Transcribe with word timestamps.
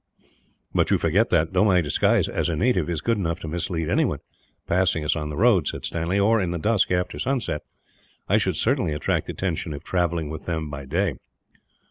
"But 0.73 0.89
you 0.89 0.97
forget 0.97 1.29
that, 1.29 1.53
though 1.53 1.63
my 1.63 1.79
disguise 1.79 2.27
as 2.27 2.49
a 2.49 2.55
native 2.55 2.89
is 2.89 3.01
good 3.01 3.19
enough 3.19 3.39
to 3.41 3.47
mislead 3.47 3.87
anyone 3.87 4.17
passing 4.65 5.05
us 5.05 5.15
on 5.15 5.29
the 5.29 5.35
road, 5.37 5.67
or 5.93 6.41
in 6.41 6.49
the 6.49 6.57
dusk 6.57 6.89
after 6.89 7.19
sunset, 7.19 7.61
I 8.27 8.39
should 8.39 8.55
certainly 8.57 8.93
attract 8.93 9.29
attention 9.29 9.75
if 9.75 9.83
travelling 9.83 10.31
with 10.31 10.47
them, 10.47 10.71
by 10.71 10.85
day." 10.85 11.17